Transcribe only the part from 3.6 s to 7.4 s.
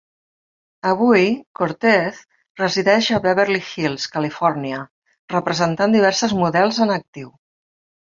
Hills, Califòrnia, representant diverses models en actiu.